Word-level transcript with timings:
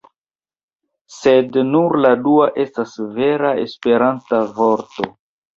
Sed 1.17 1.59
nur 1.67 1.95
la 2.07 2.13
dua 2.29 2.49
estas 2.65 2.97
vera 3.19 3.55
Esperanta 3.67 4.45
vorto. 4.59 5.11